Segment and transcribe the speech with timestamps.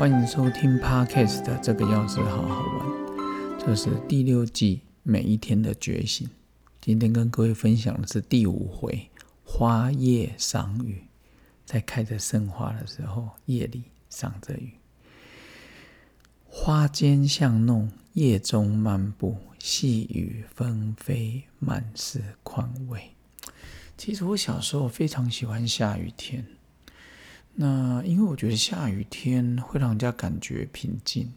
[0.00, 6.26] 欢迎收听 Podcast 的这个钥匙好好玩，这是第六季每一天的觉醒。
[6.80, 9.10] 今天跟各位分享的是第五回
[9.44, 11.02] 花叶赏雨，
[11.66, 14.72] 在开着盛花的时候，夜里赏着雨。
[16.48, 23.10] 花间巷弄，夜中漫步，细雨纷飞，满是宽慰。
[23.98, 26.46] 其实我小时候非常喜欢下雨天。
[27.54, 31.30] 那因为我觉得下雨天会让人家感觉平静，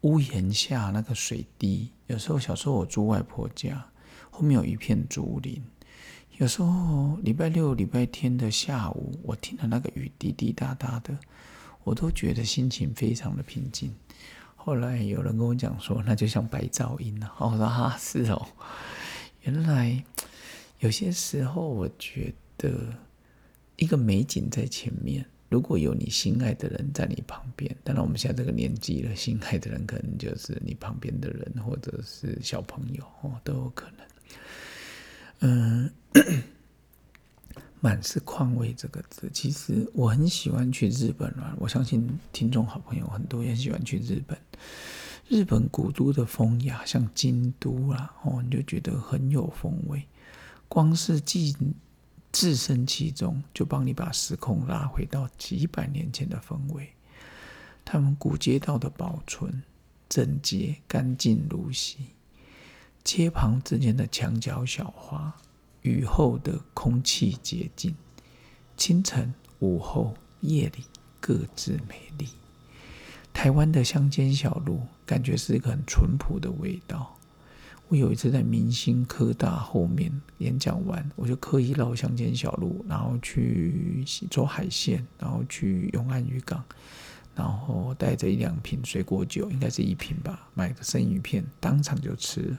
[0.00, 3.84] 屋檐下那个水滴，有时候小时候我住外婆家，
[4.30, 5.60] 后面有一片竹林，
[6.38, 11.18] 有时候礼拜六、礼拜天的下午，我听着那个雨滴滴答答的，
[11.84, 13.94] 我都觉得心情非常的平静。
[14.54, 17.30] 后来有人跟我讲说，那就像白噪音了。
[17.38, 18.46] 我 说啊，是哦，
[19.42, 20.02] 原来
[20.78, 22.70] 有些时候我觉得。
[23.76, 34.06] 一个美景在前面，如果有你心爱的人在你旁边，当然我们现在这个年纪了，心爱的人可能就是你旁边的人，或者是小朋友哦，都有可能。
[35.40, 35.90] 嗯，
[37.80, 41.32] 满是况味这个字，其实我很喜欢去日本。
[41.58, 44.38] 我相信听众好朋友很多也喜欢去日本。
[45.28, 50.02] 日本古都的风雅，像京都啊，哦，你就觉得很有风味。
[50.66, 51.54] 光是进。
[52.36, 56.92] 置身其中，就帮你把时空拉回到几百年前的氛围。
[57.82, 59.62] 他们古街道的保存
[60.06, 61.96] 整洁干净如洗，
[63.02, 65.34] 街旁之间的墙角小花，
[65.80, 67.96] 雨后的空气洁净，
[68.76, 70.84] 清晨、午后、夜里
[71.18, 72.28] 各自美丽。
[73.32, 77.16] 台湾的乡间小路，感觉是一个很淳朴的味道。
[77.88, 86.64] 我有一次在明星科大后面演讲完，我就刻意绕乡间小路，然后去做海鲜，然后去永安渔港，
[87.34, 92.56] 然后带着一两瓶水果酒，应该是一瓶吧，买个生鱼片，当场就吃。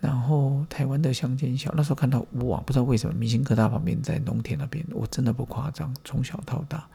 [0.00, 6.88] 然后台湾的乡间小，那时候看到哇，不知道为什么明星科大旁边在农田那边，我真的不夸张，从小到大，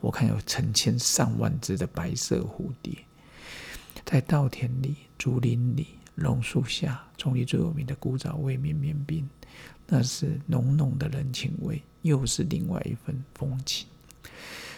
[0.00, 2.96] 我看有成千上万只的白色蝴蝶，
[4.04, 5.86] 在稻田里、竹林里。
[6.16, 9.26] 榕树下，中里最有名的古早味绵绵冰，
[9.86, 13.88] 那是浓浓的人情味，又是另外一份风情。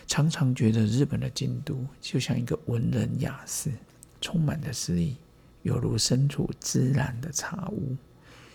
[0.06, 3.72] 常常觉得日本的京都就像一个文人雅士，
[4.20, 5.16] 充满着诗意，
[5.62, 7.96] 犹如身处自然的茶屋，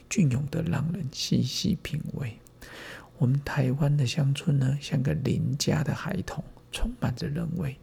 [0.10, 2.40] 隽永的让人细细品味。
[3.18, 6.42] 我们台湾的乡村呢，像个邻家的孩童，
[6.72, 7.78] 充满着人味，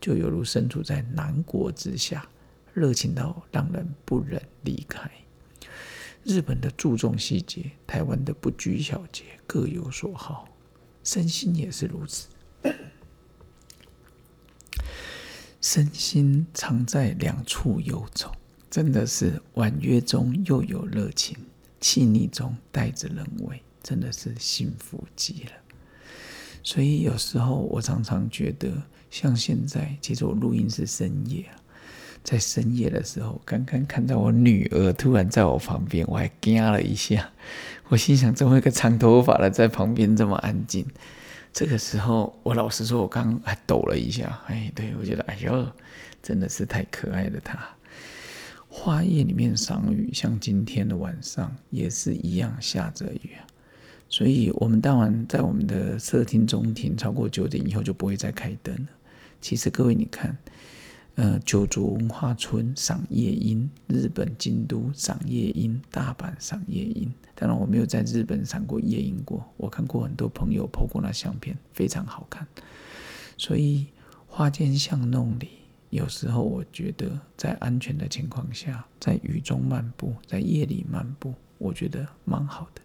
[0.00, 2.26] 就犹如身处在南国之下。
[2.72, 5.10] 热情到让人不忍离开。
[6.24, 10.48] 日本的注重细节，台湾的不拘小节，各有所好。
[11.02, 12.28] 身心也是如此。
[15.60, 18.32] 身心常在两处游走，
[18.70, 21.36] 真的是婉约中又有热情，
[21.80, 25.52] 细腻中带着人味，真的是幸福极了。
[26.64, 28.70] 所以有时候我常常觉得，
[29.10, 31.61] 像现在，其实我录音是深夜啊。
[32.22, 37.30] 在深夜的时候，刚刚看到我女儿突然在我旁边，我还惊了一下。
[37.88, 40.86] 我心想：怎么一个长头发的在旁边这么安静？
[41.52, 44.40] 这个时候，我老实说，我刚还抖了一下。
[44.46, 45.66] 哎，对我觉得，哎呦，
[46.22, 47.40] 真的是太可爱了。
[47.44, 47.58] 她
[48.68, 53.44] 花叶里面赏雨，像今天的晚上也是一样下着雨啊。
[54.08, 58.88] 所以，我们当然在我们的客厅中庭超过九点以后就不会再开灯了。
[59.40, 60.36] 其实，各位你看。
[61.14, 67.12] 呃，九族文化村赏夜莺，日本京都赏夜莺，大阪赏夜莺。
[67.34, 72.48] 当然，我没有在日本赏过夜莺过，我看过很多朋友拍过那相片，非常好看。
[73.36, 73.88] 所以，
[74.26, 75.48] 花间巷弄里，
[75.90, 82.80] 有时候我觉得在安全的情况下，在雨中漫步，在夜里漫步，我觉得蛮好的。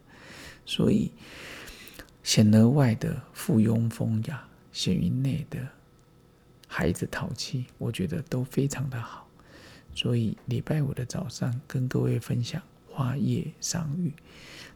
[0.66, 1.12] 所以，
[2.24, 5.66] 显而外的附庸风雅，显于内的。
[6.68, 9.28] 孩子淘气，我觉得都非常的好，
[9.96, 12.62] 所以礼拜五的早上跟各位分享
[12.92, 14.14] 花叶赏雨，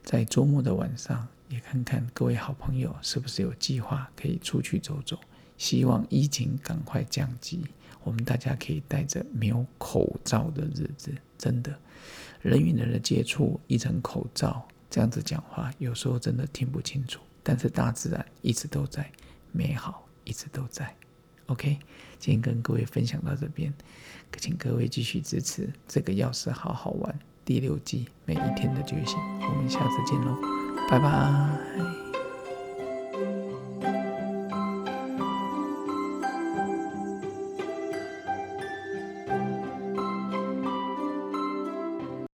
[0.01, 5.19] 在周末的晚上也看看各位好朋友是不是有计划可以出去走走。
[5.57, 7.63] 希望疫情赶快降级，
[8.03, 11.13] 我们大家可以带着没有口罩的日子。
[11.37, 11.77] 真的，
[12.41, 17.21] 人与人的接触，一层口罩这样子讲话，有时候真的听不清楚。
[17.43, 19.11] 但是大自然一直都在，
[19.51, 20.95] 美好一直都在。
[21.47, 21.77] OK，
[22.17, 23.73] 今天跟各位分享到这边，
[24.37, 30.37] 请各位继续支持这个钥匙好好玩第六季每一天的觉醒，我们下次见喽，
[30.89, 32.00] 拜拜。